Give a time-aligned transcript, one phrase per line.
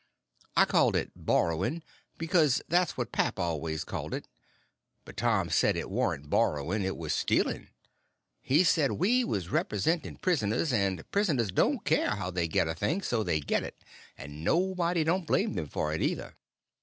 [0.57, 1.83] I called it borrowing,
[2.17, 4.27] because that was what pap always called it;
[5.05, 7.67] but Tom said it warn't borrowing, it was stealing.
[8.41, 13.03] He said we was representing prisoners; and prisoners don't care how they get a thing
[13.03, 13.83] so they get it,
[14.17, 16.35] and nobody don't blame them for it, either.